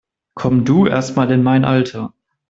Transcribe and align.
Komm 0.33 0.65
du 0.65 0.87
erst 0.87 1.15
mal 1.15 1.29
in 1.29 1.43
mein 1.43 1.63
Alter! 1.63 2.15